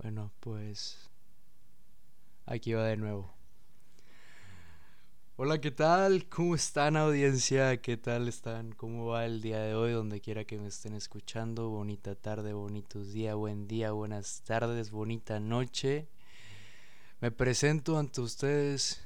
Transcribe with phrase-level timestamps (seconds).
[0.00, 1.10] Bueno, pues
[2.46, 3.34] aquí va de nuevo.
[5.36, 6.28] Hola, ¿qué tal?
[6.28, 7.80] ¿Cómo están audiencia?
[7.80, 8.72] ¿Qué tal están?
[8.72, 9.90] ¿Cómo va el día de hoy?
[9.90, 11.68] Donde quiera que me estén escuchando.
[11.70, 16.06] Bonita tarde, bonitos días, buen día, buenas tardes, bonita noche.
[17.20, 19.00] Me presento ante ustedes.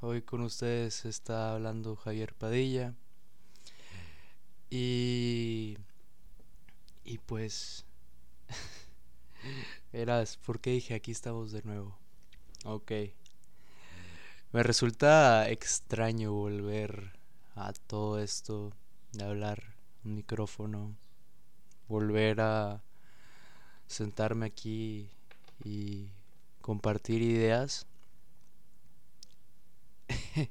[0.00, 2.94] Hoy con ustedes está hablando Javier Padilla.
[4.70, 5.76] Y...
[7.04, 7.84] Y pues...
[9.96, 11.96] Eras, ¿por qué dije aquí estamos de nuevo?
[12.66, 12.92] Ok.
[14.52, 17.12] Me resulta extraño volver
[17.54, 18.74] a todo esto
[19.12, 19.62] de hablar
[20.04, 20.94] un micrófono,
[21.88, 22.82] volver a
[23.86, 25.08] sentarme aquí
[25.64, 26.10] y
[26.60, 27.86] compartir ideas.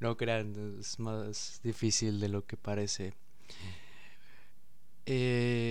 [0.00, 3.14] no crean, es más difícil de lo que parece.
[5.06, 5.67] Eh,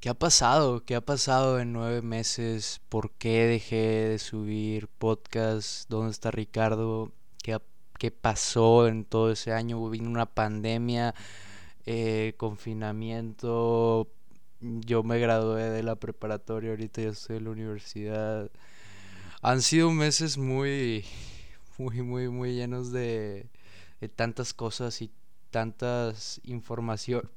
[0.00, 0.82] ¿Qué ha pasado?
[0.86, 2.80] ¿Qué ha pasado en nueve meses?
[2.88, 3.76] ¿Por qué dejé
[4.08, 5.90] de subir podcast?
[5.90, 7.12] ¿Dónde está Ricardo?
[7.42, 7.58] ¿Qué,
[7.98, 9.90] qué pasó en todo ese año?
[9.90, 11.14] Vino una pandemia,
[11.84, 14.08] eh, confinamiento.
[14.60, 18.50] Yo me gradué de la preparatoria, ahorita ya estoy en la universidad.
[19.42, 21.04] Han sido meses muy,
[21.78, 23.50] muy, muy, muy llenos de,
[24.00, 25.10] de tantas cosas y
[25.50, 27.28] tantas información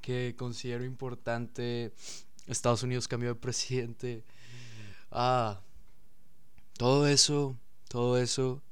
[0.00, 1.92] que considero importante.
[2.46, 4.24] Estados Unidos cambió de presidente.
[5.10, 5.60] Ah,
[6.76, 7.56] todo eso,
[7.88, 8.62] todo eso,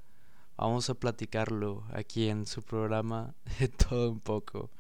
[0.56, 4.70] vamos a platicarlo aquí en su programa de todo un poco.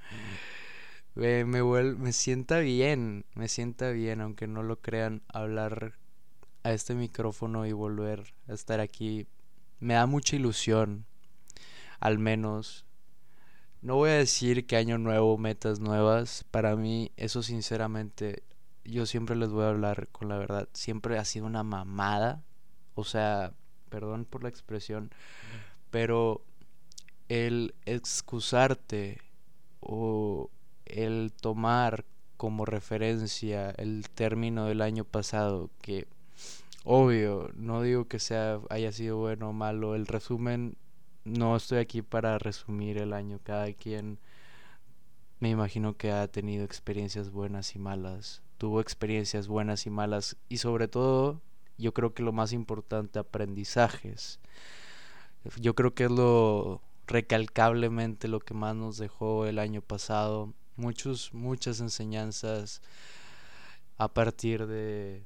[1.14, 5.94] Me, me, me sienta bien, me sienta bien, aunque no lo crean, hablar
[6.64, 9.26] a este micrófono y volver a estar aquí.
[9.78, 11.06] Me da mucha ilusión,
[12.00, 12.84] al menos
[13.84, 16.46] no voy a decir que año nuevo, metas nuevas.
[16.50, 18.42] Para mí, eso sinceramente,
[18.82, 20.70] yo siempre les voy a hablar con la verdad.
[20.72, 22.42] Siempre ha sido una mamada.
[22.94, 23.52] O sea,
[23.90, 25.10] perdón por la expresión,
[25.90, 26.40] pero
[27.28, 29.18] el excusarte
[29.80, 30.48] o
[30.86, 32.06] el tomar
[32.38, 36.08] como referencia el término del año pasado, que
[36.84, 40.78] obvio, no digo que sea haya sido bueno o malo, el resumen
[41.24, 43.40] no estoy aquí para resumir el año.
[43.42, 44.18] Cada quien
[45.40, 48.42] me imagino que ha tenido experiencias buenas y malas.
[48.58, 50.36] Tuvo experiencias buenas y malas.
[50.48, 51.40] Y sobre todo,
[51.78, 54.38] yo creo que lo más importante, aprendizajes.
[55.60, 60.52] Yo creo que es lo recalcablemente lo que más nos dejó el año pasado.
[60.76, 62.80] Muchos, muchas enseñanzas
[63.98, 65.24] a partir de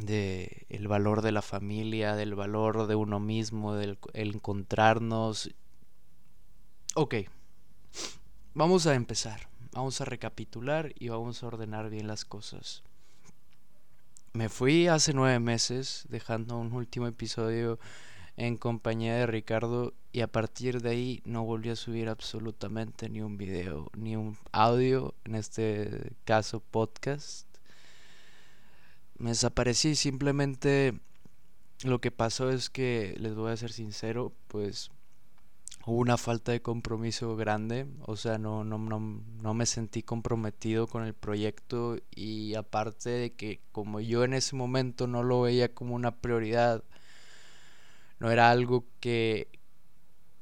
[0.00, 5.50] de el valor de la familia, del valor de uno mismo, del encontrarnos.
[6.94, 7.14] Ok,
[8.54, 12.82] vamos a empezar, vamos a recapitular y vamos a ordenar bien las cosas.
[14.32, 17.78] Me fui hace nueve meses dejando un último episodio
[18.36, 23.22] en compañía de Ricardo y a partir de ahí no volví a subir absolutamente ni
[23.22, 27.45] un video ni un audio, en este caso podcast
[29.18, 30.98] me desaparecí, simplemente
[31.84, 34.90] lo que pasó es que, les voy a ser sincero, pues
[35.86, 40.86] hubo una falta de compromiso grande, o sea, no, no, no, no me sentí comprometido
[40.86, 45.72] con el proyecto y aparte de que como yo en ese momento no lo veía
[45.72, 46.82] como una prioridad,
[48.18, 49.48] no era algo que,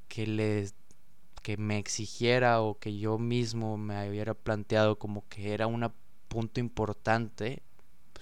[0.09, 0.71] que, le,
[1.43, 5.93] que me exigiera o que yo mismo me hubiera planteado como que era un
[6.29, 7.63] punto importante,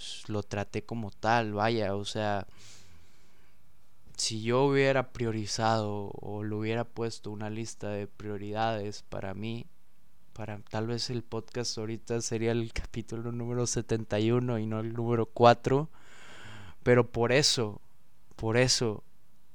[0.03, 2.49] pues, lo traté como tal, vaya, o sea,
[4.17, 9.67] si yo hubiera priorizado o lo hubiera puesto una lista de prioridades para mí,
[10.33, 15.27] para tal vez el podcast ahorita sería el capítulo número 71 y no el número
[15.27, 15.89] 4,
[16.83, 17.81] pero por eso,
[18.35, 19.05] por eso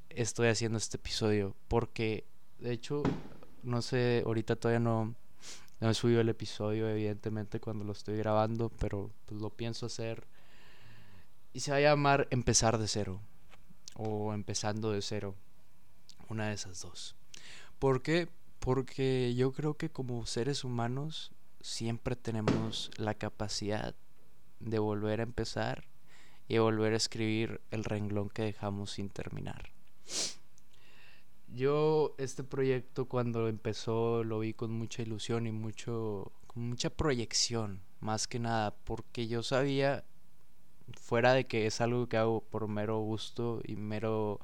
[0.10, 2.24] estoy haciendo este episodio, porque
[2.60, 3.04] de hecho,
[3.64, 5.14] no sé, ahorita todavía no,
[5.82, 10.26] no he subido el episodio, evidentemente, cuando lo estoy grabando, pero pues, lo pienso hacer
[11.58, 13.20] y se va a llamar Empezar de cero.
[13.96, 15.34] O Empezando de cero.
[16.30, 17.16] Una de esas dos.
[17.80, 18.30] ¿Por qué?
[18.60, 23.96] Porque yo creo que como seres humanos siempre tenemos la capacidad
[24.60, 25.86] de volver a empezar
[26.48, 29.72] y volver a escribir el renglón que dejamos sin terminar.
[31.48, 37.82] Yo este proyecto cuando empezó lo vi con mucha ilusión y mucho con mucha proyección,
[38.00, 40.04] más que nada, porque yo sabía
[40.94, 44.40] fuera de que es algo que hago por mero gusto y mero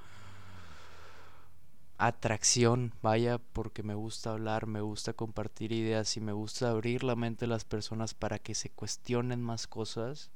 [1.98, 7.16] atracción, vaya, porque me gusta hablar, me gusta compartir ideas y me gusta abrir la
[7.16, 10.32] mente de las personas para que se cuestionen más cosas,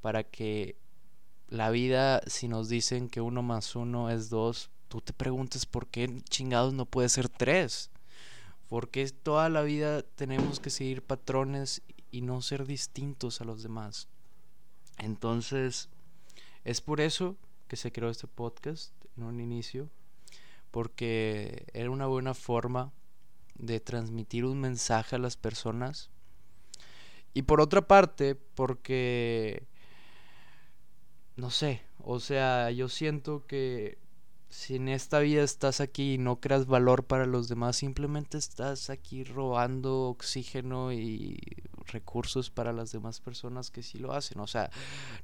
[0.00, 0.76] para que
[1.48, 5.88] la vida, si nos dicen que uno más uno es dos, tú te preguntes por
[5.88, 7.90] qué chingados no puede ser tres.
[8.68, 11.82] Porque toda la vida tenemos que seguir patrones
[12.12, 14.08] y no ser distintos a los demás.
[15.00, 15.88] Entonces,
[16.64, 17.36] es por eso
[17.68, 19.88] que se creó este podcast en un inicio,
[20.70, 22.92] porque era una buena forma
[23.54, 26.10] de transmitir un mensaje a las personas.
[27.32, 29.66] Y por otra parte, porque,
[31.36, 33.98] no sé, o sea, yo siento que
[34.50, 38.90] si en esta vida estás aquí y no creas valor para los demás, simplemente estás
[38.90, 41.38] aquí robando oxígeno y
[41.86, 44.40] recursos para las demás personas que sí lo hacen.
[44.40, 44.70] O sea,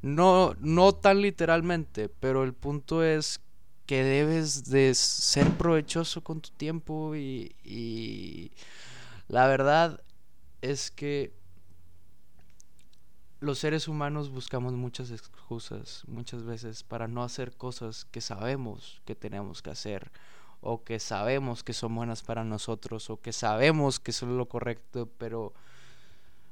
[0.01, 3.41] no, no tan literalmente, pero el punto es
[3.85, 8.53] que debes de ser provechoso con tu tiempo y, y
[9.29, 10.01] la verdad
[10.63, 11.33] es que
[13.41, 19.15] los seres humanos buscamos muchas excusas muchas veces para no hacer cosas que sabemos que
[19.15, 20.11] tenemos que hacer
[20.61, 25.09] o que sabemos que son buenas para nosotros o que sabemos que son lo correcto,
[25.19, 25.53] pero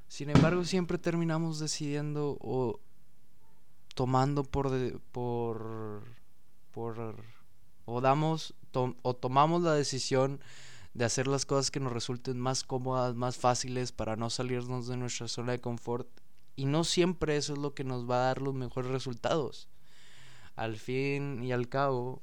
[0.08, 2.78] sin embargo siempre terminamos decidiendo o
[3.94, 6.02] tomando por por
[6.70, 7.16] por
[7.86, 8.54] o damos
[9.02, 10.40] o tomamos la decisión
[10.94, 14.96] de hacer las cosas que nos resulten más cómodas, más fáciles para no salirnos de
[14.96, 16.08] nuestra zona de confort
[16.56, 19.68] y no siempre eso es lo que nos va a dar los mejores resultados.
[20.56, 22.22] Al fin y al cabo,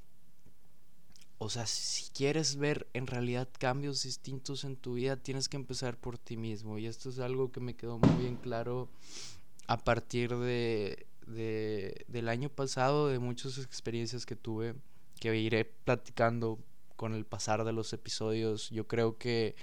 [1.37, 5.97] o sea, si quieres ver en realidad cambios distintos en tu vida, tienes que empezar
[5.97, 6.77] por ti mismo.
[6.77, 8.89] Y esto es algo que me quedó muy bien claro
[9.67, 14.75] a partir de, de del año pasado, de muchas experiencias que tuve,
[15.19, 16.59] que iré platicando
[16.95, 18.69] con el pasar de los episodios.
[18.69, 19.55] Yo creo que,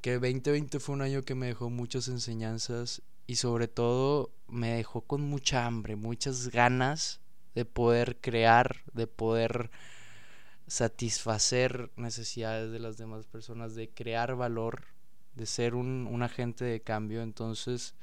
[0.00, 5.02] que 2020 fue un año que me dejó muchas enseñanzas y sobre todo me dejó
[5.02, 7.20] con mucha hambre, muchas ganas
[7.54, 9.70] de poder crear, de poder
[10.66, 14.84] satisfacer necesidades de las demás personas, de crear valor,
[15.34, 17.22] de ser un, un agente de cambio.
[17.22, 17.94] Entonces,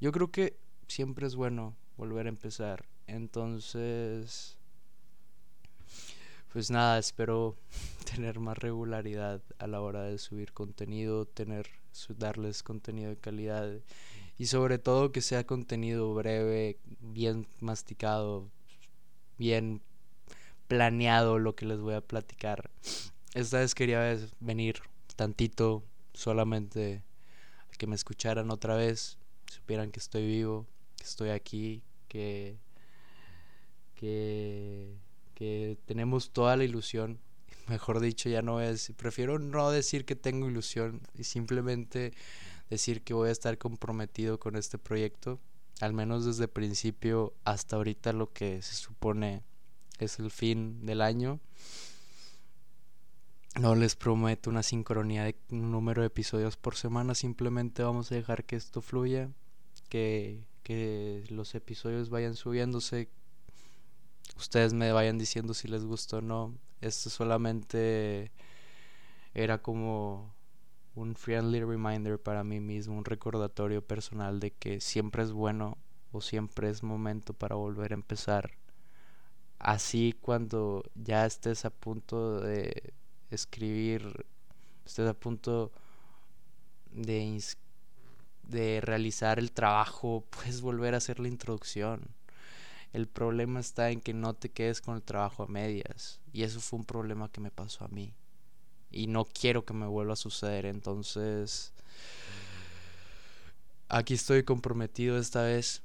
[0.00, 0.56] yo creo que
[0.88, 2.84] siempre es bueno volver a empezar.
[3.06, 4.58] Entonces,
[6.52, 7.56] pues nada, espero
[8.14, 11.66] tener más regularidad a la hora de subir contenido, tener
[12.18, 13.70] darles contenido de calidad
[14.38, 18.48] y sobre todo que sea contenido breve, bien masticado,
[19.38, 19.82] bien
[20.68, 22.70] planeado lo que les voy a platicar.
[23.34, 24.80] Esta vez quería venir
[25.16, 25.82] tantito
[26.14, 27.02] solamente
[27.78, 29.18] que me escucharan otra vez,
[29.50, 32.56] supieran que estoy vivo, que estoy aquí, que
[33.94, 34.96] que
[35.34, 37.18] que tenemos toda la ilusión.
[37.68, 42.12] Mejor dicho, ya no es, prefiero no decir que tengo ilusión y simplemente
[42.72, 45.38] decir que voy a estar comprometido con este proyecto,
[45.80, 49.42] al menos desde el principio hasta ahorita lo que se supone
[49.98, 51.38] es el fin del año.
[53.60, 58.14] No les prometo una sincronía de un número de episodios por semana, simplemente vamos a
[58.14, 59.30] dejar que esto fluya,
[59.90, 63.10] que, que los episodios vayan subiéndose,
[64.38, 66.54] ustedes me vayan diciendo si les gustó o no.
[66.80, 68.32] Esto solamente
[69.34, 70.34] era como
[70.94, 75.78] un friendly reminder para mí mismo, un recordatorio personal de que siempre es bueno
[76.12, 78.50] o siempre es momento para volver a empezar.
[79.58, 82.92] Así cuando ya estés a punto de
[83.30, 84.26] escribir,
[84.84, 85.72] estés a punto
[86.90, 87.40] de,
[88.42, 92.02] de realizar el trabajo, puedes volver a hacer la introducción.
[92.92, 96.20] El problema está en que no te quedes con el trabajo a medias.
[96.34, 98.12] Y eso fue un problema que me pasó a mí
[98.92, 100.66] y no quiero que me vuelva a suceder.
[100.66, 101.72] Entonces,
[103.88, 105.82] aquí estoy comprometido esta vez,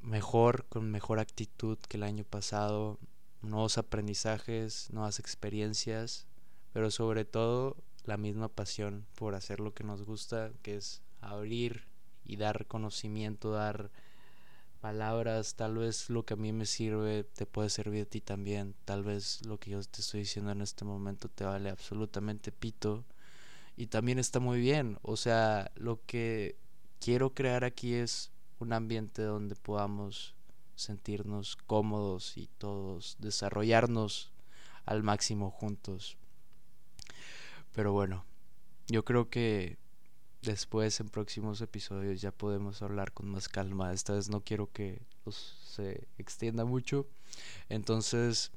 [0.00, 2.98] mejor, con mejor actitud que el año pasado,
[3.42, 6.26] nuevos aprendizajes, nuevas experiencias,
[6.72, 11.86] pero sobre todo la misma pasión por hacer lo que nos gusta, que es abrir
[12.24, 13.90] y dar conocimiento, dar
[14.82, 18.74] palabras, tal vez lo que a mí me sirve te puede servir a ti también,
[18.84, 23.04] tal vez lo que yo te estoy diciendo en este momento te vale absolutamente pito
[23.76, 26.56] y también está muy bien, o sea, lo que
[27.00, 30.34] quiero crear aquí es un ambiente donde podamos
[30.74, 34.32] sentirnos cómodos y todos desarrollarnos
[34.84, 36.16] al máximo juntos.
[37.72, 38.24] Pero bueno,
[38.88, 39.78] yo creo que
[40.42, 43.92] después en próximos episodios ya podemos hablar con más calma.
[43.92, 47.06] Esta vez no quiero que se extienda mucho.
[47.68, 48.50] Entonces,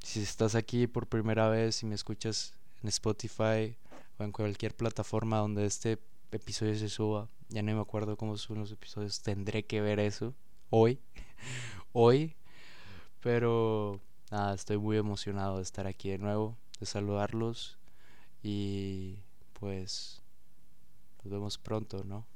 [0.00, 3.76] si estás aquí por primera vez y me escuchas en Spotify
[4.18, 5.98] o en cualquier plataforma donde este
[6.32, 10.34] episodio se suba, ya no me acuerdo cómo suben los episodios, tendré que ver eso.
[10.70, 11.00] hoy.
[11.92, 12.34] hoy.
[13.20, 17.78] Pero nada, estoy muy emocionado de estar aquí de nuevo, de saludarlos
[18.42, 19.18] y
[19.58, 20.22] pues
[21.22, 22.26] nos vemos pronto, ¿no?